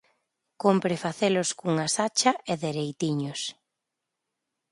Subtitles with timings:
[0.63, 3.41] Cómpre facelos cunha sacha e dereitiños.